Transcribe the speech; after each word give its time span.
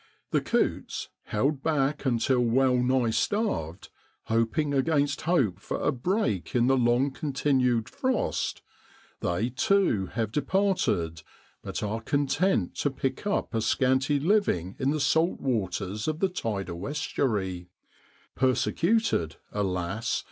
The 0.31 0.41
coots, 0.41 1.09
held 1.25 1.61
back 1.61 2.05
until 2.07 2.39
well 2.39 2.75
nigh 2.75 3.11
starved, 3.11 3.89
hoping 4.23 4.73
against 4.73 5.21
hope 5.29 5.59
for 5.59 5.77
a 5.79 5.91
break 5.91 6.55
in 6.55 6.65
the 6.65 6.75
long 6.75 7.11
continued 7.11 7.87
frost 7.87 8.63
they, 9.19 9.51
too, 9.51 10.07
have 10.07 10.31
departed, 10.31 11.21
but 11.61 11.83
are 11.83 12.01
content 12.01 12.73
to 12.77 12.89
pick 12.89 13.27
up 13.27 13.53
a 13.53 13.61
scanty 13.61 14.19
living 14.19 14.75
in 14.79 14.89
the 14.89 14.99
salt 14.99 15.39
waters 15.39 16.07
of 16.07 16.17
the 16.19 16.29
tidal 16.29 16.87
estuary, 16.87 17.69
persecuted, 18.33 19.35
alas 19.51 20.19